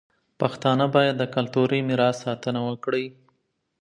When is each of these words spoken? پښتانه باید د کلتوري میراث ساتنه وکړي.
پښتانه 0.39 0.85
باید 0.95 1.15
د 1.19 1.23
کلتوري 1.35 1.79
میراث 1.87 2.15
ساتنه 2.25 2.59
وکړي. 2.69 3.05